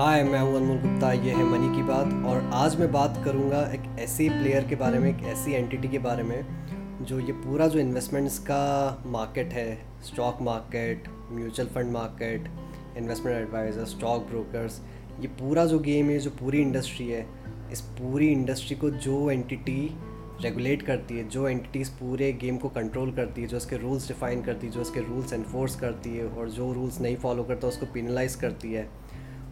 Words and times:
हाय, 0.00 0.22
मैं 0.24 0.38
हूँ 0.40 0.56
अनमोल 0.56 0.76
गुप्ता, 0.78 1.12
ये 1.12 1.32
है 1.32 1.42
मनी 1.44 1.76
की 1.76 1.82
बात। 1.82 2.12
और 2.26 2.50
आज 2.54 2.78
मैं 2.80 2.90
बात 2.92 3.20
करूँगा 3.24 3.60
एक 3.72 3.98
ऐसे 4.00 4.28
प्लेयर 4.28 4.66
के 4.68 4.74
बारे 4.74 4.98
में, 4.98 5.08
एक 5.08 5.24
ऐसी 5.24 5.52
एंटिटी 5.52 5.88
के 5.88 5.98
बारे 5.98 6.22
में, 6.22 7.04
जो 7.04 7.18
ये 7.20 7.32
पूरा 7.32 7.66
जो 7.66 7.78
इन्वेस्टमेंट्स 7.78 8.38
का 8.38 9.02
मार्केट 9.06 9.52
है 9.52 9.78
stock 10.04 10.38
market 10.42 11.08
mutual 11.32 11.68
fund 11.68 11.92
market 11.92 12.48
investment 12.96 13.36
advisor 13.36 13.84
stock 13.84 14.22
brokers 14.22 14.80
ये 15.20 15.28
पूरा 15.28 15.66
जो 15.66 15.78
गेम 15.78 16.10
है, 16.10 16.18
जो 16.18 16.30
पूरी 16.30 16.60
इंडस्ट्री 16.60 17.08
है, 17.08 17.26
इस 17.72 17.80
पूरी 17.80 18.28
इंडस्ट्री 18.28 18.76
को 18.76 18.90
जो 18.90 19.30
एंटिटी 19.30 19.94
रेगुलेट 20.42 20.82
करती 20.82 21.18
है, 21.18 21.28
जो 21.28 21.48
एंटिटीज़ 21.48 21.90
पूरे 21.90 22.32
गेम 22.32 22.56
को 22.56 22.68
कंट्रोल 22.68 23.12
करती 23.12 23.42
है, 23.42 23.48
जो 23.48 23.56
इसके 23.56 23.76
रूल्स 23.76 24.08
डिफाइन 24.08 24.42
करती 24.42 24.66
है, 24.66 24.72
जो 24.72 24.80
इसके 24.80 25.00
रूल्स 25.00 25.32
इन्फोर्स 25.32 25.76
करती 25.76 26.16
है, 26.16 26.26
और 26.26 26.50
जो 26.50 26.72
रूल्स 26.72 27.00
नहीं 27.00 27.16
फॉलो 27.16 27.44
करता, 27.44 27.68
उसको 27.68 27.86
पिनलाइज 27.86 28.34
करती 28.34 28.72
है 28.72 28.88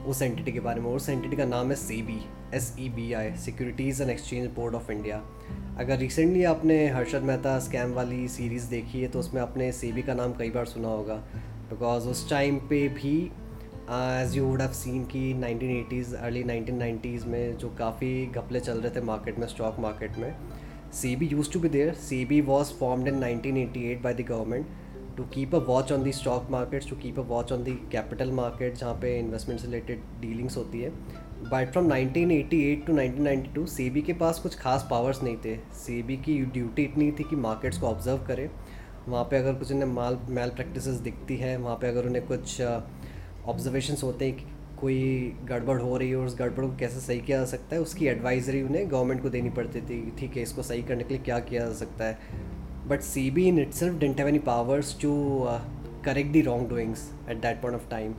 उस 0.09 0.22
एंटिटी 0.22 0.52
के 0.52 0.61
बारे 0.61 0.80
में 0.80 0.90
उस 0.90 1.09
एंटिटी 1.09 1.36
का 1.36 1.45
नाम 1.45 1.70
है 1.70 1.75
C 1.77 2.02
B 2.02 2.21
S 2.54 2.75
E 2.80 2.89
B 2.89 3.12
I 3.12 3.30
securities 3.36 4.03
and 4.03 4.11
exchange 4.11 4.50
board 4.57 4.75
of 4.75 4.90
India 4.93 5.17
अगर 5.81 5.98
रिसेंटली 5.98 6.44
आपने 6.44 6.86
हर्षद 6.89 7.22
मेहता 7.22 7.58
स्कैम 7.58 7.93
वाली 7.94 8.29
सीरीज़ 8.29 8.68
देखी 8.71 9.03
है 9.03 9.08
तो 9.08 9.18
उसमें 9.18 9.40
आपने 9.43 9.71
सी 9.72 9.93
बी 9.93 10.03
का 10.03 10.14
नाम 10.14 10.32
कई 10.32 10.50
बार 10.50 10.67
सुना 10.67 10.89
होगा। 10.89 11.14
बिकॉज़ 11.71 12.08
उस 12.08 12.29
टाइम 12.31 12.57
पे 12.68 12.89
भी 12.89 13.17
as 13.90 14.36
you 14.36 14.44
would 14.44 14.61
have 14.61 14.72
seen 14.72 15.04
कि 15.14 15.21
1980s 15.34 16.14
अर्ली 16.14 16.43
1990s 16.43 17.26
में 17.26 17.56
जो 17.56 17.68
काफ़ी 17.79 18.26
घपले 18.26 18.61
चल 18.61 18.81
रहे 18.81 18.96
थे 18.96 19.04
मार्केट 19.04 19.39
में 19.39 19.46
स्टॉक 19.46 19.79
मार्केट 19.81 20.18
में 20.18 20.34
SEBI 21.17 21.26
used 21.26 21.53
to 21.53 21.61
be 21.61 21.68
there 21.68 21.95
SEBI 22.25 22.40
was 22.40 22.72
formed 22.81 23.09
in 23.09 23.20
1988 23.20 24.03
by 24.04 24.14
the 24.14 24.26
government 24.29 24.67
to 25.18 25.25
keep 25.25 25.54
a 25.54 25.58
watch 25.67 25.93
on 25.93 26.03
the 26.03 26.13
stock 26.13 26.50
markets 26.50 26.89
to 26.90 26.96
keep 26.96 27.18
a 27.18 27.22
watch 27.29 27.53
on 27.53 27.63
the 27.64 27.72
capital 27.93 28.31
market 28.32 28.75
जहाँ 28.75 28.95
पे 28.95 29.18
investment 29.18 29.61
से 29.61 29.67
related 29.67 30.03
dealings 30.21 30.57
होती 30.57 30.81
है। 30.81 30.90
But 31.43 31.72
from 31.72 31.93
1988 31.93 32.86
to 32.86 32.92
1992 32.92 33.67
SEBI 33.69 34.03
के 34.03 34.12
पास 34.12 34.39
कुछ 34.39 34.59
खास 34.59 34.87
powers 34.91 35.23
नहीं 35.23 35.37
थे। 35.45 35.57
सेबी 35.77 36.17
की 36.17 36.39
ड्यूटी 36.47 36.83
इतनी 36.83 37.11
थी 37.12 37.25
कि 37.25 37.37
मार्केट्स 37.37 37.79
को 37.79 37.87
ऑब्ज़र्व 37.87 38.25
करे। 38.27 38.51
वहाँ 39.09 39.25
पे 39.25 39.37
अगर 39.37 39.55
कुछ 39.55 39.73
उन्हें 39.73 39.89
माल 39.89 40.19
मैल 40.29 40.51
प्रैक्टिस 40.51 40.84
दिखती 40.84 41.37
है, 41.37 41.57
वहाँ 41.57 41.77
पे 41.77 41.89
अगर 41.89 42.07
उन्हें 42.07 42.27
कुछ 42.27 42.61
ऑब्जर्वेशंस 42.61 44.03
होते 44.03 44.25
हैं 44.25 44.37
कि 44.37 44.45
कोई 44.81 45.37
गड़बड़ 45.45 45.81
हो 45.81 45.97
रही 45.97 46.11
है 46.11 46.17
और 46.17 46.27
उस 46.27 46.37
गड़बड़ 46.39 46.64
को 46.64 46.77
कैसे 46.77 47.01
सही 47.01 47.20
किया 47.20 47.39
जा 47.39 47.45
सकता 47.45 47.75
है, 47.77 47.83
उसकी 47.83 48.07
एडवाइजरी 48.07 48.62
उन्हें 48.62 48.91
गवर्नमेंट 48.91 49.23
को 49.23 49.31
देनी 49.31 49.51
पड़ती 49.51 49.81
थी 49.81 50.01
ठीक 50.19 50.37
है, 50.37 50.42
इसको 50.42 50.62
सही 50.62 50.83
करने 50.83 51.05
के 51.05 51.14
लिए 51.14 51.23
क्या 51.25 51.39
किया 51.41 51.67
जा 51.67 51.73
सकता 51.75 52.05
है। 52.05 52.47
But 52.89 53.00
SEBI 53.31 53.47
in 53.48 53.58
itself 53.75 53.98
didn't 54.00 54.19
have 54.19 54.28
any 54.28 54.39
powers 54.47 54.97
to 55.03 55.14
correct 56.05 56.31
the 56.33 56.42
wrongdoings 56.69 57.08
at 57.30 57.41
that 57.42 57.61
point 57.62 57.80
of 57.80 57.89
time 57.91 58.12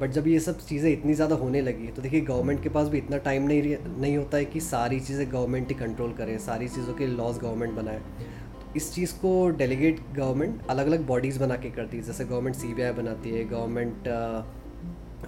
but 0.00 0.10
जब 0.10 0.26
ये 0.28 0.38
सब 0.40 0.58
चीज़ें 0.60 0.90
इतनी 0.92 1.14
ज़्यादा 1.14 1.36
होने 1.36 1.60
लगी 1.62 1.86
तो 1.86 2.02
देखिए 2.02 2.20
गवर्नमेंट 2.20 2.62
के 2.62 2.68
पास 2.68 2.88
भी 2.88 2.98
इतना 2.98 3.18
टाइम 3.26 3.42
नहीं 3.42 3.76
नहीं 3.86 4.16
होता 4.16 4.36
है 4.36 4.44
कि 4.44 4.60
सारी 4.60 5.00
चीज़ें 5.00 5.26
गवर्नमेंट 5.32 5.68
ही 5.68 5.74
कंट्रोल 5.74 6.12
करे, 6.12 6.38
सारी 6.38 6.68
चीज़ों 6.68 6.94
के 6.94 7.06
लॉज 7.06 7.38
गवर्नमेंट 7.38 7.74
बनाए। 7.74 7.98
तो 7.98 8.72
इस 8.76 8.92
चीज़ 8.94 9.14
को 9.14 9.48
डेलीगेट 9.58 10.00
गवर्नमेंट 10.14 10.66
अलग 10.70 10.86
अलग 10.86 11.06
बॉडीज़ 11.06 11.38
बना 11.40 11.56
के 11.56 11.70
करती 11.70 11.96
है, 11.96 12.02
जैसे 12.02 12.24
गवर्नमेंट 12.24 12.56
सी 12.56 12.74
बनाती 12.92 13.30
है 13.30 13.44
गवर्नमेंट 13.48 14.08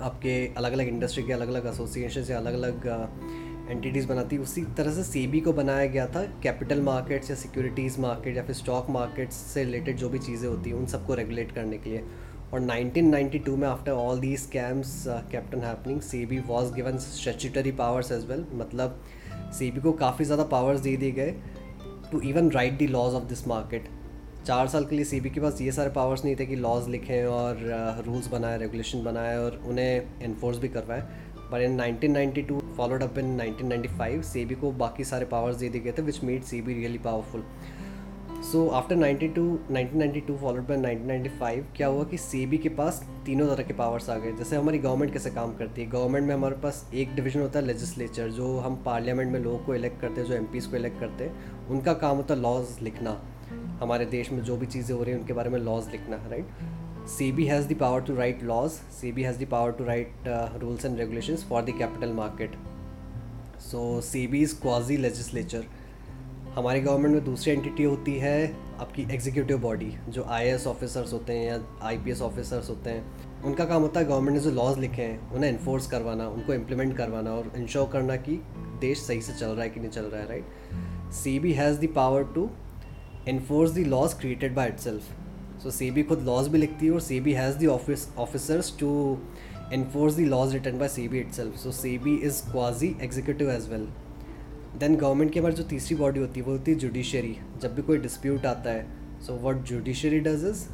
आपके 0.00 0.34
अलग 0.56 0.73
अलग 0.73 0.89
इंडस्ट्री 0.89 1.23
के 1.25 1.33
अलग 1.33 1.48
अलग 1.48 1.67
एसोसिएशन 1.67 2.25
या 2.31 2.39
अलग 2.39 2.55
अलग 2.55 2.87
एंटिटीज़ 3.70 4.06
बनाती 4.09 4.36
उसी 4.39 4.62
तरह 4.77 4.92
से 4.92 5.03
सीबी 5.03 5.41
को 5.41 5.53
बनाया 5.53 5.86
गया 5.86 6.06
था 6.06 6.22
कैपिटल 6.42 6.81
मार्केट्स 6.83 7.31
या 7.31 7.36
सिक्योरिटीज़ 7.36 8.00
मार्केट 8.00 8.36
या 8.36 8.42
फिर 8.42 8.55
स्टॉक 8.55 8.91
मार्केट्स 8.91 9.36
से 9.55 9.64
रिलेटेड 9.64 9.97
जो 9.97 10.09
भी 10.09 10.19
चीज़ें 10.19 10.48
होती 10.48 10.70
हैं, 10.70 10.77
उन 10.77 10.86
सबको 10.86 11.14
रेगुलेट 11.14 11.53
करने 11.53 11.78
के 11.78 11.91
लिए। 11.91 12.05
और 12.53 12.61
1992 12.61 13.56
में 13.56 13.67
after 13.69 13.92
all 13.92 14.20
the 14.20 14.37
scams 14.37 15.05
kept on 15.33 15.62
happening 15.62 16.00
SEBI 16.27 16.39
was 16.48 16.72
given 16.75 16.98
statutory 16.98 17.72
powers 17.72 18.12
as 18.12 18.27
well 18.28 18.44
मतलब 18.55 19.00
सीबी 19.59 19.81
को 19.81 19.92
काफ़ी 20.05 20.25
ज़्यादा 20.25 20.44
पावर्स 20.53 20.81
दे 20.81 20.97
दिए 20.97 21.12
गए 21.12 21.34
to 22.12 22.20
even 22.20 22.50
write 22.50 22.78
the 22.78 22.87
laws 22.87 23.14
of 23.14 23.25
this 23.28 23.47
market 23.48 23.89
चार 24.47 24.69
साल 24.69 24.84
के 24.84 24.97
लिए 24.97 25.05
सी 25.05 25.21
के 25.21 25.41
पास 25.41 25.60
ये 25.60 25.72
सारे 25.72 25.91
पावर्स 25.91 26.25
नहीं 26.25 26.37
थे 26.37 26.47
कि 26.47 26.56
लॉज 26.56 26.88
लिखें 26.88 27.25
और 27.26 27.59
रूल्स 28.06 28.26
बनाए 28.28 28.59
रेगुलेशन 28.59 29.03
बनाए 29.05 29.37
और 29.37 29.60
उन्हें 29.66 30.22
इन्फोर्स 30.25 30.59
भी 30.59 30.69
करवाएँ। 30.69 31.03
पर 31.53 31.61
in 31.61 31.81
1992 31.81 32.77
followed 32.77 33.03
up 33.03 33.19
in 33.19 33.41
1995 33.41 34.23
SEBI 34.23 34.55
को 34.55 34.73
बाकी 34.73 35.05
सारे 35.05 35.27
पावर्स 35.27 35.57
दे 35.57 35.69
दिए 35.69 35.81
गए 35.81 35.93
थे 35.93 36.03
which 36.03 36.25
made 36.25 36.43
SEBI 36.43 36.75
really 36.75 36.99
powerful 36.99 37.45
so 38.53 38.69
after 38.69 38.97
92 38.97 39.59
1992 39.73 40.37
followed 40.37 40.67
by 40.69 40.79
1995 40.79 41.77
क्या 41.77 41.87
हुआ 41.87 42.05
कि 42.05 42.19
सेबी 42.19 42.59
के 42.59 42.69
पास 42.69 43.09
तीनों 43.27 43.49
तरह 43.49 43.62
के 43.62 43.75
पावर्स 43.75 44.11
आ 44.11 44.17
गए। 44.17 44.33
जैसे 44.33 44.56
हमारी 44.56 44.79
गवर्नमेंट 44.79 45.12
कैसे 45.12 45.31
काम 45.31 45.55
करती 45.55 45.83
है? 45.83 45.91
गवर्नमेंट 45.91 46.27
में 46.27 46.35
हमारे 46.35 46.56
पास 46.56 46.91
एक 46.95 47.15
डिवीज़न 47.15 47.41
होता 47.41 47.59
है 47.59 47.67
लेजिस्लेचर 47.67 48.29
जो 48.29 48.59
हम 48.59 48.77
पार्लियामेंट 48.77 49.33
में 49.33 49.41
लोगों 49.41 49.59
को 49.59 49.75
इलेक्ट 49.75 50.01
करते 50.01 50.21
हैं, 50.21 50.29
जो 50.29 50.35
एम 50.35 50.45
को 50.45 50.77
इलेक्ट 50.77 51.01
करते 51.01 51.25
हैं। 51.25 51.67
उनका 51.69 51.95
काम 51.95 52.17
होता 52.17 52.35
है 52.35 52.41
लॉज 52.41 52.67
लिखना। 52.83 53.23
हमारे 53.81 54.06
देश 54.06 54.33
में 54.33 54.43
जो 54.43 54.56
भी 54.56 54.67
चीज़ें 54.67 54.97
हो 54.97 55.03
रही 55.03 55.12
हैं, 55.12 55.21
उनके 55.21 55.33
बारे 55.33 55.51
में 55.51 55.59
लॉज 55.59 55.89
लिखना 55.93 56.17
right 56.17 56.47
SEBI 57.06 57.47
has 57.47 57.69
the 57.69 57.75
power 57.77 58.00
to 58.00 58.12
write 58.12 58.43
laws. 58.43 58.81
SEBI 58.91 59.22
has 59.22 59.39
the 59.39 59.47
power 59.47 59.72
to 59.72 59.84
write 59.84 60.27
uh, 60.27 60.49
rules 60.59 60.84
and 60.84 60.99
regulations 60.99 61.43
for 61.43 61.62
the 61.62 61.72
capital 61.72 62.12
market. 62.12 62.50
So 63.59 63.78
SEBI 64.00 64.43
is 64.43 64.53
quasi 64.55 64.97
legislature. 64.99 65.65
हमारी 66.56 66.81
गवर्नमेंट 66.81 67.15
में 67.15 67.25
दूसरी 67.25 67.53
एंटिटी 67.53 67.84
होती 67.84 68.12
है 68.19 68.37
आपकी 68.81 69.03
एग्जीक्यूटिव 69.15 69.59
बॉडी 69.61 69.93
जो 70.09 70.25
IAS 70.37 70.67
officers 70.67 71.12
होते 71.12 71.33
हैं 71.33 71.47
या 71.47 71.59
आईपीएस 71.87 72.22
ऑफिसर्स 72.22 72.71
होते 72.71 72.91
हैं 72.91 73.43
उनका 73.44 73.65
काम 73.65 73.83
होता 73.83 74.00
है 74.00 74.06
गवर्नमेंट 74.06 74.37
ने 74.37 74.43
जो 74.44 74.50
लॉज 74.50 74.78
लिखे 74.78 75.03
हैं 75.03 75.33
उन्हें 75.33 75.50
इन्फोर्स 75.50 75.87
करवाना 75.87 76.28
उनको 76.28 76.55
इम्प्लीमेंट 76.55 76.97
करवाना 76.97 77.34
और 77.34 77.53
इंश्योर 77.56 77.88
करना 77.93 78.17
कि 78.28 78.41
देश 78.81 79.03
सही 79.06 79.21
से 79.23 79.33
चल 79.33 79.47
रहा 79.47 79.62
है 79.62 79.71
कि 79.71 79.81
नहीं 79.81 79.91
चल 79.91 80.05
रहा 80.05 80.21
है 80.21 80.28
right 80.28 81.12
SEBI 81.38 81.53
has 81.61 81.81
the 81.81 81.93
power 81.97 82.25
to 82.34 82.49
enforce 83.28 83.75
the 83.75 83.87
laws 83.94 84.15
created 84.21 84.55
by 84.55 84.69
itself 84.78 85.25
so 85.62 85.71
SEBI 85.91 86.03
खुद 86.03 86.22
लॉज 86.22 86.49
भी 86.49 86.59
लिखती 86.59 86.87
है 86.87 86.93
और 86.93 87.00
SEBI 87.21 87.33
has 87.33 87.56
the 87.59 87.67
office 87.67 88.09
officers 88.19 88.77
to 88.81 89.19
return 89.72 90.78
by 90.78 90.89
SEBI 91.09 91.19
itself 91.33 91.56
so 91.56 91.72
SEBI 91.99 92.15
is 92.27 92.43
quasi 92.50 92.94
executive 93.03 93.50
as 93.50 93.69
well 93.71 93.89
then 94.78 94.97
government 94.97 95.33
के 95.33 95.41
बाद 95.41 95.53
जो 95.53 95.62
तीसरी 95.65 95.97
body 95.97 96.21
होती 96.21 96.41
है, 96.41 96.47
वो 96.47 96.53
होती 96.53 96.72
है 96.72 96.78
जुडिशरी 96.78 97.37
जब 97.62 97.75
भी 97.75 97.83
कोई 97.83 97.99
डिस्प्यूट 97.99 98.47
आता 98.47 98.71
है 98.71 98.87
so 99.27 99.34
what 99.43 99.62
judiciary 99.65 100.21
does 100.21 100.44
is 100.47 100.65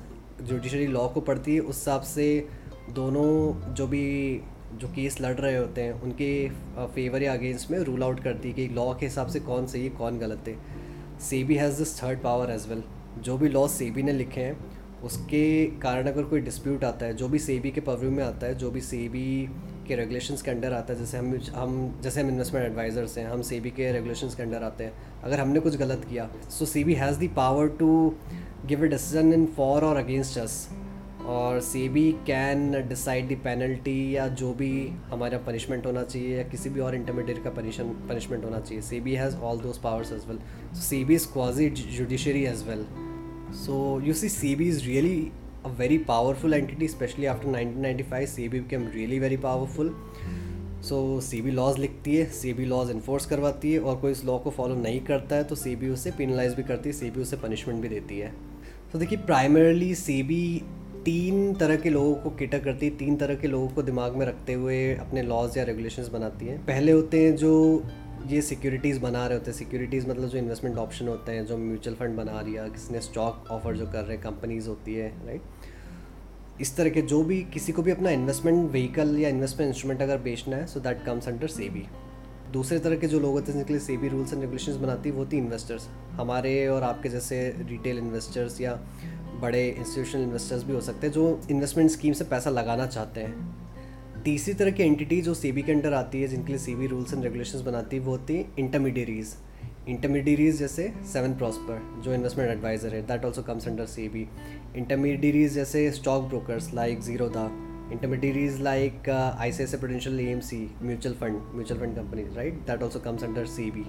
judiciary 0.44 0.86
law 0.86 1.06
को 1.08 1.20
पढ़ती 1.20 1.54
है, 1.54 1.60
उस 1.60 1.76
हिसाब 1.76 2.02
से 2.02 2.48
दोनों 2.90 3.74
जो 3.74 3.86
भी, 3.86 4.40
जो 4.74 4.88
केस 4.94 5.20
लड़ 5.20 5.34
रहे 5.34 5.56
होते 5.56 5.80
हैं, 5.80 6.00
उनके 6.02 6.48
फेवर 6.94 7.22
या 7.22 7.32
अगेंस्ट 7.32 7.70
में 7.70 7.78
रूल 7.80 8.02
आउट 8.02 8.20
करती 8.20 8.48
है 8.48 8.54
कि 8.54 8.66
लॉ 8.74 8.92
के 8.94 9.06
हिसाब 9.06 9.28
से 9.28 9.40
कौन 9.40 9.66
सही 9.66 9.82
है, 9.84 9.90
कौन 9.90 10.18
गलत 10.18 10.48
है. 10.48 10.56
SEBI 11.44 11.54
has 11.54 11.78
this 11.78 12.02
third 12.02 12.22
power 12.22 12.50
as 12.50 12.68
well 12.68 12.82
जो 13.18 13.38
भी 13.38 13.48
लॉ 13.48 13.68
सेबी 13.68 14.02
ने 14.02 14.12
लिखे 14.12 14.40
हैं, 14.40 14.56
उसके 15.04 15.66
कारण 15.66 16.06
अगर 16.06 16.22
कोई 16.22 16.40
डिस्प्यूट 16.40 16.84
आता 16.84 17.06
है, 17.06 17.14
जो 17.14 17.28
भी 17.28 17.38
सेबी 17.38 17.70
के 17.70 17.80
परव्यू 17.80 18.10
में 18.10 18.24
आता 18.24 18.46
है, 18.46 18.54
जो 18.54 18.70
भी 18.70 18.80
सेबी 18.80 19.48
के 19.88 19.96
रेगुलेशंस 19.96 20.42
के 20.42 20.50
अंडर 20.50 20.72
आता 20.72 20.92
है, 20.92 20.98
जैसे 20.98 21.18
हम 21.18 21.40
हम, 21.54 22.00
जैसे 22.02 22.20
हम 22.20 22.28
इन्वेस्टमेंट 22.28 22.66
एडवाइजर्स 22.66 23.18
हैं, 23.18 23.26
हम 23.26 23.42
सेबी 23.42 23.70
के 23.70 23.92
रेगुलेशन 23.92 24.28
के 24.28 24.42
अंडर 24.42 24.62
आते 24.62 24.84
हैं, 24.84 24.92
अगर 25.24 25.40
हमने 25.40 25.60
कुछ 25.60 25.76
गलत 25.76 26.04
किया 26.10 26.28
so 26.50 26.66
SEBI 26.66 26.94
has 26.94 27.18
the 27.18 27.28
power 27.28 27.68
to 27.68 28.14
give 28.66 28.82
a 28.82 28.86
decision 28.86 29.32
in 29.32 29.46
for 29.46 29.84
और 29.84 29.96
अगेंस्ट 29.96 30.38
अस 30.38 30.68
और 31.28 31.60
SEBI 31.60 32.10
can 32.26 32.70
decide 32.88 33.28
the 33.28 33.38
penalty 33.44 34.16
या 34.16 34.26
जो 34.40 34.52
भी 34.54 34.72
हमारा 35.10 35.38
पनिशमेंट 35.46 35.86
होना 35.86 36.02
चाहिए 36.02 36.36
या 36.36 36.48
किसी 36.48 36.70
भी 36.70 36.80
और 36.80 36.94
इंटरमीडिएट 36.94 37.42
का 37.44 37.50
पनिशमेंट 37.50 38.44
होना 38.44 38.60
चाहिए 38.60 38.82
SEBI 38.82 39.14
has 39.14 39.36
all 39.36 39.60
those 39.60 39.78
powers 39.78 40.12
as 40.12 40.26
well 40.28 40.38
so 40.74 40.82
SEBI 40.82 41.14
is 41.14 41.32
quasi 41.32 41.70
judiciary 41.70 42.44
as 42.44 42.66
well 42.68 42.86
So 43.54 43.98
you 43.98 44.14
see, 44.14 44.28
CB 44.28 44.62
is 44.62 44.86
really 44.86 45.30
a 45.64 45.68
very 45.68 45.98
powerful 45.98 46.54
entity, 46.54 46.86
especially 46.86 47.26
after 47.26 47.46
1995. 47.46 48.28
CB 48.28 48.52
became 48.52 48.86
really 48.94 49.18
very 49.18 49.36
powerful 49.36 49.94
so 50.84 51.20
SEBI 51.42 51.50
laws 51.50 51.78
लिखती 51.78 52.16
है 52.16 52.24
C 52.32 52.52
B 52.52 52.64
laws 52.64 52.90
enforce 52.90 53.26
करवाती 53.26 53.72
है 53.72 53.80
और 53.80 53.98
कोई 54.00 54.12
इस 54.12 54.24
law 54.24 54.38
को 54.38 54.50
follow 54.50 54.74
नहीं 54.76 55.00
करता 55.00 55.36
है 55.36 55.44
तो 55.44 55.54
सी 55.54 55.74
बी 55.76 55.88
उसे 55.88 56.10
पिनलाइज 56.18 56.54
भी 56.54 56.62
करती 56.62 56.88
है 56.88 56.94
सी 56.96 57.10
बी 57.10 57.20
उसे 57.20 57.36
पनिशमेंट 57.36 57.80
भी 57.82 57.88
देती 57.88 58.18
है 58.18 58.32
तो 58.92 58.98
देखिए 58.98 59.18
प्राइमरली 59.26 59.94
सी 59.94 60.22
बी 60.22 60.42
तीन 61.04 61.54
तरह 61.54 61.76
के 61.76 61.90
लोगों 61.90 62.14
को 62.14 62.30
केटर 62.30 62.58
करती 62.58 62.86
है, 62.86 62.96
तीन 62.96 63.16
तरह 63.16 63.34
के 63.34 63.48
लोगों 63.48 63.68
को 63.68 63.82
दिमाग 63.82 64.16
में 64.16 64.24
रखते 64.26 64.52
हुए 64.52 64.94
अपने 64.94 65.22
लॉज 65.22 65.58
या 65.58 65.64
रेगुलेशंस 65.64 66.08
बनाती 66.08 66.46
है। 66.46 66.58
पहले 66.66 66.92
होते 66.92 67.24
हैं 67.24 67.34
जो 67.36 67.52
ये 68.26 68.42
सिक्योरिटीज़ 68.42 69.00
बना 69.00 69.26
रहे 69.26 69.38
होते 69.38 69.50
हैं। 69.50 69.58
सिक्योरिटीज़ 69.58 70.08
मतलब 70.08 70.28
जो 70.28 70.38
इन्वेस्टमेंट 70.38 70.76
ऑप्शन 70.78 71.08
होते 71.08 71.32
हैं, 71.32 71.46
जो 71.46 71.56
म्यूचुअल 71.58 71.96
फंड 71.96 72.16
बना 72.16 72.40
रही 72.40 72.54
है, 72.54 72.68
किसी 72.70 72.92
ने 72.94 73.00
स्टॉक 73.00 73.50
ऑफ़र 73.50 73.76
जो 73.76 73.86
कर 73.86 74.04
रहे 74.04 74.16
हैं 74.16 74.20
कंपनीज़ 74.20 74.68
होती 74.68 74.94
है 74.94 75.08
राइट 75.26 76.60
इस 76.60 76.76
तरह 76.76 76.90
के 76.90 77.02
जो 77.02 77.22
भी 77.24 77.42
किसी 77.52 77.72
को 77.72 77.82
भी 77.82 77.90
अपना 77.90 78.10
इन्वेस्टमेंट 78.10 78.70
व्हीकल 78.70 79.18
या 79.18 79.28
इन्वेस्टमेंट 79.28 79.68
इंस्ट्रूमेंट 79.68 80.02
अगर 80.02 80.18
बेचना 80.22 80.56
है 80.56 80.66
so 80.66 80.80
that 80.80 81.04
comes 81.04 81.28
under 81.28 81.48
SEBI 81.48 81.84
दूसरे 82.52 82.78
तरह 82.78 82.96
के 82.96 83.06
जो 83.06 83.18
लोग 83.20 83.32
होते 83.32 83.52
हैं, 83.52 83.58
जिनके 83.58 83.72
लिए 83.72 83.80
सेबी 83.82 84.08
रूल्स 84.08 84.32
एंड 84.32 84.42
रेगुलेशन 84.42 84.80
बनाती 84.82 85.08
है, 85.08 85.14
वो 85.14 85.24
थी 85.26 85.38
इन्वेस्टर्स 85.38 85.88
हमारे 86.12 86.66
और 86.68 86.82
आपके 86.82 87.08
जैसे 87.08 87.38
रिटेल 87.68 87.98
इन्वेस्टर्स 87.98 88.60
या 88.60 88.78
बड़े 89.42 89.66
इंस्टीट्यूशनल 89.68 90.22
इन्वेस्टर्स 90.22 90.64
भी 90.64 90.72
हो 90.72 90.80
सकते 90.80 91.06
हैं 91.06 91.14
जो 91.14 91.40
इन्वेस्टमेंट 91.50 91.90
स्कीम 91.90 92.12
से 92.12 92.24
पैसा 92.24 92.50
लगाना 92.50 92.86
चाहते 92.86 93.20
हैं। 93.20 94.22
तीसरी 94.24 94.54
तरह 94.54 94.70
की 94.70 94.82
एंटिटी 94.82 95.20
जो 95.22 95.34
सेबी 95.34 95.62
के 95.62 95.72
अंडर 95.72 95.92
आती 95.92 96.22
है 96.22 96.28
जिनके 96.28 96.52
लिए 96.52 96.58
सेबी 96.58 96.86
रूल्स 96.86 97.14
एंड 97.14 97.24
रेगुलेशन 97.24 97.64
बनाती 97.64 97.96
है 97.96 98.02
वो 98.02 98.10
होती 98.10 98.36
है 98.36 98.46
इंटरमीडियरीज 98.58 99.34
इंटरमीडियरीज 99.88 100.58
जैसे 100.58 100.92
सेवन 101.12 101.34
प्रॉस्पर 101.34 102.02
जो 102.04 102.14
इन्वेस्टमेंट 102.14 102.50
एडवाइजर 102.50 102.94
है 102.94 103.02
that 103.06 103.24
also 103.24 103.42
comes 103.42 103.68
under 103.68 103.86
SEBI 104.08 104.26
intermediaries 104.76 105.52
जैसे 105.52 105.90
stock 105.90 106.24
brokers 106.24 106.72
like 106.74 107.00
Zerodha 107.28 107.50
intermediaries 107.92 108.58
like 108.60 109.08
uh, 109.08 109.34
ICICI 109.38 110.20
M 110.20 110.40
C 110.40 110.58
mutual 110.82 111.14
fund 111.14 111.40
mutual 111.54 111.80
fund 111.80 111.96
company 111.96 112.22
right 112.36 112.54
that 112.66 112.82
also 112.82 113.00
comes 113.00 113.24
under 113.24 113.46
SEBI 113.70 113.84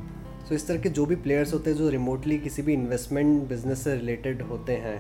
so 0.50 0.56
इस 0.56 0.68
तरह 0.68 0.80
के 0.80 0.90
जो 0.90 1.06
भी 1.06 1.16
players 1.16 1.54
होते 1.54 1.70
हैं 1.70 1.78
जो 1.78 1.90
रिमोटली 1.90 2.38
किसी 2.38 2.62
भी 2.62 2.74
इन्वेस्टमेंट 2.74 3.48
बिज़नेस 3.50 3.84
से 3.84 3.96
रिलेटेड 3.96 4.42
होते 4.42 4.74
हैं 4.78 4.98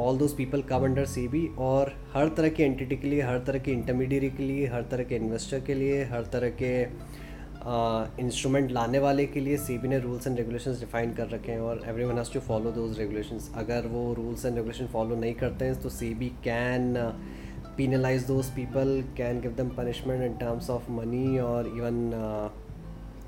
all 0.00 0.18
those 0.18 0.32
people 0.36 0.62
come 0.68 0.84
under 0.84 1.04
SEBI 1.28 1.46
और 1.58 1.92
हर 2.12 2.28
तरह 2.36 2.48
की 2.48 2.62
एंटिटी 2.62 2.96
के 2.96 3.08
लिए 3.08 3.22
हर 3.22 3.38
तरह 3.46 3.58
के 3.58 3.72
इंटरमीडियरी 3.72 4.30
के 4.30 4.42
लिए 4.42 4.66
हर 4.66 4.82
तरह 4.90 5.04
के 5.04 5.16
इन्वेस्टर 5.16 5.60
के 5.60 5.74
लिए 5.74 6.04
हर 6.12 6.24
तरह 6.32 6.50
के 6.62 6.72
इंस्ट्रूमेंट 8.22 8.66
uh, 8.66 8.74
लाने 8.74 8.98
वाले 8.98 9.26
के 9.26 9.40
लिए 9.40 9.78
बी 9.78 9.88
ने 9.88 9.98
रूल्स 9.98 10.26
एंड 10.26 10.38
रेगुलेशंस 10.38 10.80
डिफाइन 10.80 11.12
कर 11.14 11.28
रखे 11.28 11.52
हैं 11.52 11.60
और 11.60 11.82
everyone 12.04 12.18
has 12.18 12.32
to 12.34 12.40
follow 12.40 12.70
those 12.72 12.98
regulations 12.98 13.50
अगर 13.56 13.86
वो 13.86 14.12
रूल्स 14.14 14.46
एंड 14.46 14.56
रेगुलेशन 14.56 14.86
फॉलो 14.92 15.16
नहीं 15.16 15.34
करते 15.34 15.64
हैं 15.64 15.80
तो 15.82 15.88
SEBI 16.14 16.28
can 16.44 16.96
penalize 17.76 18.26
those 18.26 18.48
people 18.50 18.90
can 19.16 19.40
give 19.40 19.56
them 19.56 19.70
punishment 19.70 20.22
in 20.22 20.36
terms 20.38 20.68
of 20.68 20.88
money 20.90 21.40
or 21.40 21.60
even 21.68 22.12
uh, 22.14 22.48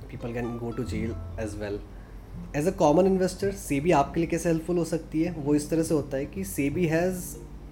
people 0.08 0.32
can 0.32 0.58
go 0.58 0.72
to 0.72 0.84
jail 0.84 1.16
as 1.38 1.56
well. 1.56 1.78
As 2.56 2.67
a 2.67 2.70
common 2.76 3.06
investor 3.06 3.52
SEBI 3.52 3.90
आपके 3.93 4.20
लिए 4.20 4.29
कैसे 4.29 4.49
helpful 4.49 4.79
हो 4.79 4.84
सकती 4.84 5.23
है? 5.23 5.32
वो 5.34 5.55
इस 5.55 5.69
तरह 5.70 5.82
से 5.82 5.94
होता 5.94 6.17
है 6.17 6.26
कि 6.26 6.44
SEBI 6.44 6.87
has 6.87 7.25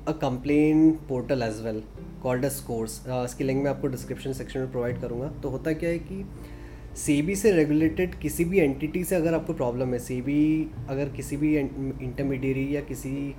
a 0.08 0.12
complain 0.12 0.90
portal 1.08 1.42
as 1.42 1.60
well 1.64 1.82
called 2.22 2.44
a 2.44 2.48
scores 2.48 3.00
इसकी 3.08 3.44
लिंक 3.44 3.62
मैं 3.64 3.70
आपको 3.70 3.88
डिस्क्रिप्शन 3.88 4.32
सेक्शन 4.32 4.60
में 4.60 4.70
प्रोवाइड 4.70 5.00
करूँगा। 5.00 5.28
तो 5.42 5.48
होता 5.48 5.72
क्या 5.72 5.90
है 5.90 5.98
कि 5.98 6.24
सेबी 6.96 7.34
से 7.36 7.52
रेगुलेटेड 7.52 8.14
किसी 8.14 8.44
भी 8.44 8.58
एंटिटी 8.58 9.04
से 9.04 9.16
अगर 9.16 9.34
आपको 9.34 9.52
प्रॉब्लम 9.52 9.92
है 9.92 9.98
सेबी 9.98 10.70
अगर 10.88 11.08
किसी 11.08 11.36
भी 11.36 11.56
इंटरमीडियरी 11.56 12.76
या 12.76 12.80
किसी 12.80 13.34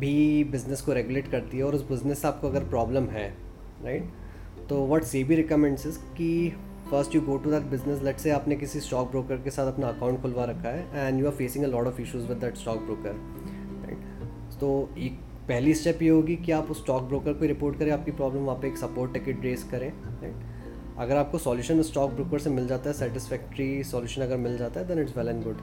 भी 0.00 0.44
बिज़नेस 0.44 0.80
को 0.80 0.92
रेगुलेट 0.92 1.30
करती 1.30 1.58
है 1.58 1.64
और 1.64 1.74
उस 1.74 1.88
बिज़नेस 1.88 2.22
से 2.22 2.28
आपको 2.28 2.48
अगर 2.48 2.64
प्रॉब्लम 2.64 3.06
है 3.08 3.28
राइट 3.84 4.10
तो 4.68 4.86
what 4.86 5.04
C 5.04 5.24
B 5.24 5.34
recommends 5.34 5.86
is 5.86 5.98
कि 6.16 6.52
first 6.90 7.14
you 7.14 7.20
go 7.20 7.36
to 7.36 7.50
that 7.50 7.62
business 7.62 8.02
let's 8.02 8.18
say 8.18 8.30
आपने 8.30 8.56
किसी 8.56 8.80
स्टॉक 8.80 9.10
ब्रोकर 9.10 9.36
के 9.36 9.50
साथ 9.50 9.72
अपना 9.72 9.88
अकाउंट 9.88 10.22
खुलवा 10.22 10.44
रखा 10.44 10.68
है 10.68 11.06
and 11.06 11.20
you 11.20 11.26
are 11.26 11.32
facing 11.32 11.64
a 11.64 11.68
lot 11.68 11.86
of 11.86 12.00
issues 12.00 12.26
with 12.26 12.38
that 12.38 12.56
stock 12.56 12.78
broker 12.78 13.14
right 13.86 14.58
तो 14.60 14.88
एक 14.98 15.18
पहली 15.48 15.74
स्टेप 15.74 16.02
ये 16.02 16.08
होगी 16.08 16.36
कि 16.36 16.52
आप 16.52 16.70
उस 16.70 16.82
स्टॉक 16.82 17.02
ब्रोकर 17.02 17.32
को 17.32 17.44
रिपोर्ट 17.44 17.78
करें, 17.78 17.90
आपकी 17.90 18.10
प्रॉब्लम 18.10 18.42
वहाँ 18.42 18.58
पे 18.58 18.68
एक 18.68 18.76
सपोर्ट 18.78 19.12
टिकट 19.12 19.44
रेस 19.44 19.62
करें 19.70 19.88
राइट 19.88 20.48
अगर 20.98 21.16
आपको 21.16 21.38
सॉल्यूशन 21.38 21.82
स्टॉक 21.82 22.10
ब्रोकर 22.10 22.38
से 22.38 22.50
मिल 22.50 22.66
जाता 22.66 22.90
है 22.90 22.94
सेटिस्फैक्ट्री 22.96 23.84
सॉल्यूशन 23.84 24.22
अगर 24.22 24.36
मिल 24.36 24.56
जाता 24.58 24.80
है 24.80 24.86
then 24.86 24.98
it's 24.98 25.16
well 25.16 25.28
and 25.28 25.42
good 25.44 25.60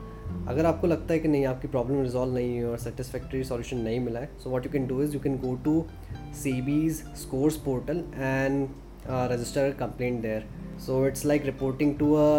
अगर 0.47 0.65
आपको 0.65 0.87
लगता 0.87 1.13
है 1.13 1.19
कि 1.19 1.27
नहीं, 1.27 1.45
आपकी 1.45 1.67
प्रॉब्लम 1.67 2.01
रिजॉल्व 2.01 2.33
नहीं 2.33 2.55
है 2.57 2.65
और 2.65 2.77
सेटिस्फैक्ट्री 2.77 3.43
सॉल्यूशन 3.43 3.77
नहीं 3.77 3.99
मिला 3.99 4.19
है 4.19 4.29
so 4.43 4.49
what 4.49 4.65
you 4.65 4.71
can 4.71 4.87
do 4.87 5.01
is 5.01 5.13
you 5.13 5.19
can 5.19 5.37
go 5.37 5.55
to 5.55 5.85
SEBI's 6.61 7.03
scores 7.15 7.57
portal 7.57 8.03
and 8.15 8.67
register 9.09 9.71
complaint 9.71 10.21
there 10.21 10.47
so 10.85 11.05
it's 11.07 11.25
like 11.25 11.45
reporting 11.45 11.97
to 11.99 12.13
a 12.13 12.29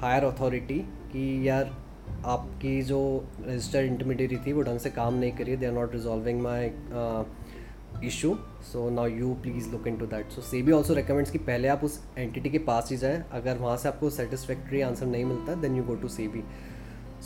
higher 0.00 0.24
authority 0.24 0.78
कि 1.12 1.48
यार, 1.48 1.70
आपकी 2.26 2.80
जो 2.82 3.00
रजिस्टर्ड 3.46 3.86
इंटरमीडियरी 3.86 4.36
थी, 4.46 4.52
वो 4.52 4.62
ढंग 4.62 4.78
से 4.78 4.90
काम 4.90 5.14
नहीं 5.14 5.32
करी 5.32 5.56
they 5.56 5.66
are 5.66 5.72
not 5.72 5.92
resolving 5.94 6.40
my 6.42 6.70
issue 8.06 8.34
so 8.72 8.88
now 8.90 9.06
you 9.06 9.32
please 9.42 9.70
look 9.72 9.86
into 9.96 10.06
that 10.06 10.30
so 10.30 10.40
SEBI 10.62 10.72
also 10.72 10.94
recommends 10.94 11.30
कि 11.30 11.38
पहले 11.40 11.68
आप 11.68 11.84
उस 11.84 12.00
एंटिटी 12.18 12.50
के 12.50 12.58
पास 12.68 12.88
ही 12.90 12.96
जाएँ। 12.96 13.22
अगर 13.32 13.58
वहाँ 13.58 13.76
से 13.76 13.88
आपको 13.88 14.10
सेटिस्फैक्ट्री 14.10 14.80
आंसर 14.82 15.06
नहीं 15.06 15.24
मिलता 15.24 15.54
then 15.62 15.76
you 15.76 15.82
go 15.84 15.94
to 15.94 16.08
SEBI 16.28 16.42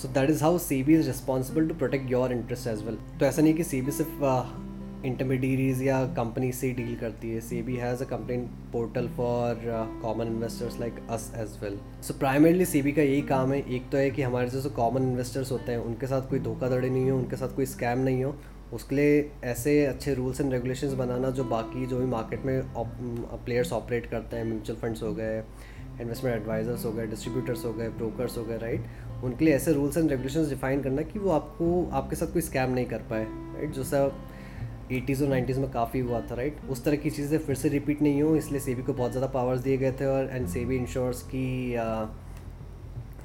so 0.03 0.09
that 0.09 0.31
is 0.31 0.43
how 0.45 0.59
SEBI 0.83 0.95
is 0.95 1.07
responsible 1.07 1.69
to 1.69 1.75
protect 1.75 2.11
your 2.11 2.33
interest 2.33 2.67
as 2.69 2.85
well 2.87 2.99
तो 3.21 3.27
ऐसा 3.27 3.43
नहीं 3.43 3.55
कि 3.55 3.65
सी 3.65 3.83
बी 3.83 3.93
सिर्फ़ 3.93 4.25
इंटरमीडियरीज 5.05 5.83
या 5.83 6.05
कंपनी 6.17 6.51
से 6.53 6.71
डील 6.73 6.95
करती 7.01 7.31
है। 7.31 7.41
SEBI 7.63 7.77
has 7.77 8.03
a 8.05 8.07
complain 8.07 8.45
portal 8.73 9.09
for 9.17 9.61
common 10.03 10.27
investors 10.27 10.79
like 10.81 10.95
us 11.11 11.31
as 11.37 11.59
well 11.63 11.79
so 12.03 12.15
primarily 12.19 12.83
SEBI 12.83 12.93
का 12.93 13.03
यही 13.03 13.23
काम 13.23 13.53
है। 13.53 13.61
एक 13.77 13.89
तो 13.91 13.99
है 13.99 14.11
कि 14.11 14.23
हमारे 14.23 14.49
जैसे 14.51 14.69
कॉमन 14.71 15.03
इन्वेस्टर्स 15.03 15.53
होते 15.53 15.73
हैं, 15.73 15.79
उनके 15.79 16.07
साथ 16.07 16.29
कोई 16.31 16.39
धोखाधड़ी 16.39 16.91
नहीं 16.91 17.11
हो, 17.11 17.19
उनके 17.19 17.37
साथ 17.37 17.57
कोई 17.57 17.67
स्कैम 17.67 17.99
नहीं 18.01 18.25
हो। 18.25 18.35
उसके 18.75 18.95
लिए 18.97 19.31
ऐसे 19.45 19.85
अच्छे 19.87 20.15
रूल्स 20.15 20.41
एंड 20.41 20.53
रेगुलेशंस 20.53 20.93
बनाना 20.95 21.31
जो 21.31 21.45
बाकी 21.45 21.87
जो 21.87 21.99
भी 21.99 22.07
मार्केट 22.07 22.45
में 22.45 22.63
प्लेयर्स 23.45 23.73
ऑपरेट 23.73 24.07
करते 24.07 24.37
हैं 24.37 24.45
म्यूचुअल 24.45 24.79
फंड्स 24.81 25.03
हो 25.03 25.13
गए 25.15 25.39
इन्वेस्टमेंट 26.01 26.37
एडवाइजर्स 26.37 26.85
हो 26.85 26.93
गए 26.93 27.07
डिस्ट्रीब्यूटर्स 27.07 27.65
हो 27.65 27.73
गए 27.73 27.89
ब्रोकर्स 27.91 28.37
हो 28.39 28.45
गए 28.45 28.59
राइट 28.59 29.25
उनके 29.25 29.45
लिए 29.45 29.55
ऐसे 29.55 29.73
रूल्स 29.73 29.97
एंड 29.97 30.11
रेगुलेशंस 30.11 30.49
डिफाइन 30.49 30.83
करना 30.83 31.03
कि 31.03 31.19
वो 31.19 31.31
आपको, 31.31 31.89
आपके 31.93 32.17
साथ 32.17 32.33
कोई 32.33 32.43
स्कैम 32.43 32.73
नहीं 32.73 32.87
कर 32.87 33.03
पाए 33.11 33.25
राइट 33.25 33.71
जो 33.71 33.85
सब 33.85 34.21
एटीज़ 34.93 35.23
और 35.25 35.29
नाइन्टीज़ 35.29 35.61
में 35.61 35.71
काफ़ी 35.71 36.01
हुआ 36.01 36.21
था 36.31 36.35
राइट 36.35 36.61
उस 36.71 36.85
तरह 36.85 36.97
की 36.97 37.11
चीज़ें 37.11 37.39
फिर 37.39 37.57
से 37.57 37.69
रिपीट 37.69 38.03
नहीं 38.03 38.23
हो 38.23 38.35
इसलिए 38.37 38.61
सेबी 38.61 38.83
को 38.83 38.93
बहुत 38.93 39.11
ज़्यादा 39.13 39.27
पावर्स 39.33 39.61
दिए 39.61 39.77
गए 39.77 39.93
थे 40.01 40.07
और 40.07 40.31
एंड 40.33 40.47
सेबी 40.49 40.77
इंश्योर्स 40.77 41.23
की 41.35 41.73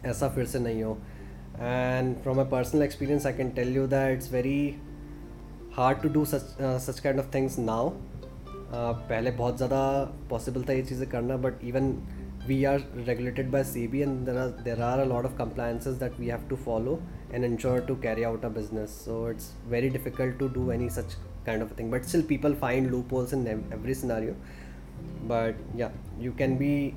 ऐसा 0.10 0.30
फिर 0.30 0.46
से 0.46 0.60
नहीं 0.60 0.84
हो। 0.84 0.98
And 1.60 2.16
from 2.24 2.36
my 2.38 2.46
personal 2.52 2.84
experience 2.84 3.26
I 3.28 3.34
can 3.34 3.50
tell 3.60 3.76
you 3.76 3.86
that 3.88 4.18
it's 4.18 4.32
very 4.34 4.76
hard 5.78 6.02
to 6.02 6.10
do 6.10 6.26
such 6.26 6.56
such 6.62 7.00
kind 7.00 7.20
of 7.20 7.34
things 7.36 7.58
now 7.60 7.90
पहले 8.74 9.32
बहुत 9.32 9.58
ज़्यादा 9.58 9.80
पॉसिबल 10.30 10.64
था 10.70 10.74
ये 10.74 10.84
चीज़ें 10.84 11.10
करना 11.10 11.38
but 11.38 11.64
even 11.64 11.96
we 12.48 12.66
are 12.66 12.80
regulated 13.08 13.50
by 13.52 13.60
SEBI 13.62 14.00
and 14.04 14.28
there 14.28 14.40
are 14.40 14.48
there 14.64 14.82
are 14.82 15.00
a 15.00 15.04
lot 15.06 15.26
of 15.26 15.36
compliances 15.38 16.00
that 16.00 16.20
we 16.20 16.28
have 16.28 16.48
to 16.50 16.56
follow 16.56 17.00
and 17.34 17.46
ensure 17.46 17.80
to 17.88 17.96
carry 18.02 18.24
out 18.24 18.46
a 18.46 18.50
business 18.58 18.90
so 19.06 19.30
it's 19.30 19.52
very 19.68 19.90
difficult 19.90 20.38
to 20.40 20.48
do 20.58 20.72
any 20.72 20.90
such 20.90 21.16
kind 21.46 21.62
of 21.62 21.72
a 21.72 21.74
thing. 21.76 21.90
But 21.92 22.06
still, 22.06 22.24
people 22.24 22.54
find 22.54 22.92
loopholes 22.92 23.34
in 23.34 23.48
every 23.72 23.94
scenario. 23.94 24.36
But 25.28 25.56
yeah, 25.76 25.90
you 26.20 26.32
can 26.32 26.58
be 26.58 26.96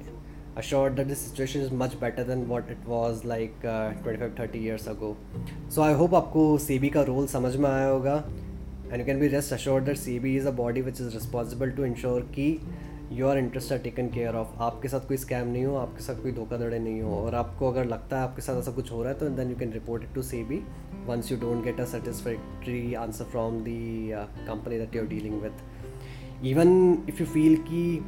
assured 0.56 0.96
that 0.96 1.08
the 1.08 1.14
situation 1.14 1.60
is 1.60 1.70
much 1.70 1.98
better 2.00 2.24
than 2.24 2.48
what 2.48 2.68
it 2.70 2.78
was 2.86 3.24
like 3.24 3.64
uh, 3.64 3.92
25 4.04 4.34
30 4.36 4.58
years 4.58 4.86
ago. 4.86 5.16
So 5.68 5.82
I 5.82 5.92
hope 5.92 6.12
आपको 6.20 6.44
cb 6.66 6.92
का 6.92 7.06
role 7.08 7.26
समझ 7.28 7.56
में 7.56 7.70
आया 7.70 7.88
होगा 7.88 8.16
and 8.90 8.98
you 8.98 9.04
can 9.04 9.20
be 9.20 9.28
rest 9.28 9.52
assured 9.52 9.86
that 9.86 9.98
cb 10.04 10.36
is 10.40 10.46
a 10.46 10.52
body 10.52 10.82
which 10.88 11.00
is 11.00 11.14
responsible 11.14 11.72
to 11.78 11.86
ensure 11.90 12.20
कि 12.36 12.48
your 13.12 13.38
interest 13.38 13.72
are 13.72 13.78
taken 13.78 14.06
care 14.08 14.34
of 14.34 14.48
आपके 14.62 14.88
साथ 14.88 15.00
कोई 15.00 15.16
स्कैम 15.16 15.48
नहीं 15.48 15.64
हो, 15.64 15.74
आपके 15.76 16.02
साथ 16.02 16.22
कोई 16.22 16.32
धोखाधड़े 16.32 16.78
नहीं 16.78 17.00
हो। 17.00 17.16
और 17.16 17.34
आपको 17.34 17.70
अगर 17.70 17.84
लगता 17.84 18.16
है 18.16 18.22
आपके 18.22 18.42
साथ 18.42 18.58
ऐसा 18.60 18.70
कुछ 18.72 18.90
हो 18.92 19.02
रहा 19.02 19.12
है 19.12 19.18
तो 19.18 19.28
then 19.28 19.50
you 19.50 19.56
can 19.56 19.72
report 19.72 20.02
it 20.02 20.14
to 20.14 20.22
C 20.22 20.42
B 20.44 20.62
once 21.06 21.32
you 21.32 21.38
don't 21.38 21.64
get 21.64 21.80
a 21.80 21.84
satisfactory 21.84 22.94
answer 22.94 23.24
from 23.24 23.60
the 23.60 24.10
company 24.46 24.78
that 24.78 24.96
you 24.96 25.02
are 25.02 25.08
dealing 25.08 25.40
with 25.42 26.44
even 26.44 26.98
if 27.08 27.20
you 27.20 27.26
feel 27.26 27.56
कि 27.56 27.98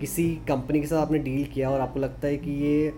किसी 0.00 0.30
कंपनी 0.48 0.80
के 0.80 0.86
साथ 0.86 0.96
आपने 0.96 1.18
डील 1.18 1.44
किया 1.44 1.70
और 1.70 1.80
आपको 1.80 2.00
लगता 2.00 2.28
है 2.28 2.36
कि 2.36 2.50
ये 2.50 2.92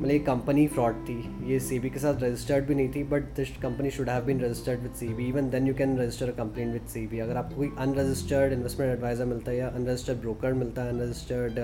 मतलब 0.00 0.12
ये 0.12 0.18
कंपनी 0.18 0.66
फ्रॉड 0.66 0.94
थी। 1.08 1.14
ये 1.46 1.58
सीबी 1.60 1.88
के 1.90 1.98
साथ 1.98 2.22
रजिस्टर्ड 2.22 2.64
भी 2.66 2.74
नहीं 2.74 2.88
थी 2.94 3.02
but 3.04 3.22
this 3.36 3.48
company 3.62 3.90
should 3.90 4.08
have 4.08 4.24
been 4.24 4.40
registered 4.40 4.80
with 4.80 4.92
C 4.92 5.06
even 5.28 5.50
then 5.50 5.66
you 5.66 5.74
can 5.74 5.96
register 5.98 6.30
complain 6.36 6.72
with 6.72 6.86
C 6.88 7.18
अगर 7.20 7.36
आपको 7.36 7.56
कोई 7.56 7.70
अनरजिस्टर्ड 7.78 8.52
इन्वेस्टमेंट 8.52 8.92
एडवाइज़र 8.92 9.24
मिलता 9.24 9.50
है 9.50 9.56
या 9.56 9.68
अनरजिस्टर्ड 9.68 10.20
ब्रोकर 10.20 10.52
मिलता 10.52 10.82
है 10.82 10.92
अनरजिस्टर्ड 10.92 11.60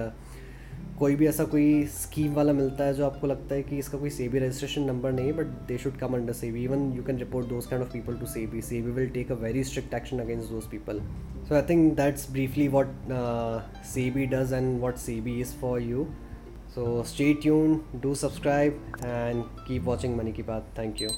कोई 0.98 1.16
भी 1.16 1.26
ऐसा 1.26 1.44
कोई 1.44 1.84
स्कीम 1.92 2.34
वाला 2.34 2.52
मिलता 2.52 2.84
है 2.84 2.94
जो 2.94 3.06
आपको 3.06 3.26
लगता 3.26 3.54
है 3.54 3.62
कि 3.62 3.78
इसका 3.78 3.98
कोई 3.98 4.10
सी 4.10 4.26
रजिस्ट्रेशन 4.28 4.82
नंबर 4.82 5.12
नहीं 5.12 5.26
है 5.26 5.32
but 5.32 5.46
they 5.68 5.78
should 5.78 5.96
come 5.98 6.14
under 6.14 6.32
C 6.32 6.48
even 6.64 6.92
you 6.92 7.02
can 7.02 7.18
report 7.18 7.48
those 7.48 7.66
kind 7.66 7.84
of 7.84 7.92
people 7.92 8.16
to 8.16 8.26
C 8.26 8.46
B 8.46 8.80
will 8.82 9.08
take 9.08 9.32
a 9.32 9.34
very 9.40 9.64
strict 9.64 9.94
action 9.94 10.18
against 10.18 10.50
those 10.50 10.70
people 10.70 11.00
so 11.48 11.54
I 11.54 11.62
think 11.62 11.92
that's 11.96 12.30
briefly 12.32 12.68
what 12.68 12.94
C 13.86 14.10
B 14.10 14.26
does 14.26 14.52
and 14.52 14.80
what 14.80 14.96
C 14.98 15.20
B 15.20 15.40
is 15.40 15.54
for 15.56 15.82
you 15.82 16.06
So 16.76 17.02
stay 17.04 17.32
tuned, 17.32 17.84
do 18.02 18.14
subscribe 18.14 18.74
and 19.02 19.46
keep 19.66 19.84
watching 19.84 20.14
Money 20.14 20.32
Ki 20.32 20.42
Baat. 20.42 20.64
Thank 20.74 21.00
you. 21.00 21.08